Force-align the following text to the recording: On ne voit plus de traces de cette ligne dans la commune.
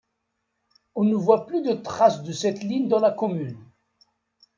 On 0.95 1.03
ne 1.03 1.13
voit 1.13 1.45
plus 1.45 1.61
de 1.61 1.73
traces 1.73 2.23
de 2.23 2.31
cette 2.31 2.63
ligne 2.63 2.87
dans 2.87 2.97
la 2.97 3.11
commune. 3.11 3.63